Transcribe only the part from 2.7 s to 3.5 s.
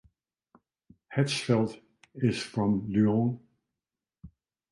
Lyon.